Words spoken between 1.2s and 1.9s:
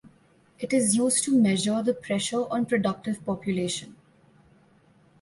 to measure